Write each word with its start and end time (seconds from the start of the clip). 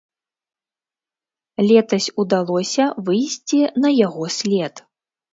Летась 1.71 2.07
удалося 2.23 2.85
выйсці 3.09 3.59
на 3.83 3.89
яго 4.07 4.25
след. 4.39 4.83